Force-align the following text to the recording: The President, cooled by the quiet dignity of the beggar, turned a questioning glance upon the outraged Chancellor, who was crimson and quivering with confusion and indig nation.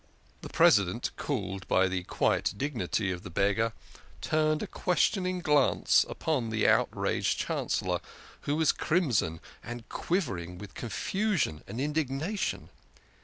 The 0.41 0.49
President, 0.49 1.11
cooled 1.15 1.67
by 1.67 1.87
the 1.87 2.01
quiet 2.01 2.55
dignity 2.57 3.11
of 3.11 3.21
the 3.21 3.29
beggar, 3.29 3.71
turned 4.19 4.63
a 4.63 4.65
questioning 4.65 5.41
glance 5.41 6.07
upon 6.09 6.49
the 6.49 6.67
outraged 6.67 7.37
Chancellor, 7.37 7.99
who 8.49 8.55
was 8.55 8.71
crimson 8.71 9.39
and 9.61 9.87
quivering 9.89 10.57
with 10.57 10.73
confusion 10.73 11.63
and 11.67 11.79
indig 11.79 12.09
nation. 12.09 12.69